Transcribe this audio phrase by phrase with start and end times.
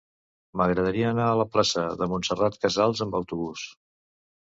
[0.61, 3.73] M'agradaria anar a la plaça de Montserrat Casals amb autobús.